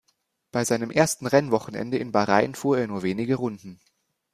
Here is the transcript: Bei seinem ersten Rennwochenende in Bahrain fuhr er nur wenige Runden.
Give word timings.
Bei 0.51 0.65
seinem 0.65 0.89
ersten 0.89 1.27
Rennwochenende 1.27 1.99
in 1.99 2.11
Bahrain 2.11 2.55
fuhr 2.55 2.79
er 2.79 2.87
nur 2.87 3.03
wenige 3.03 3.35
Runden. 3.35 3.79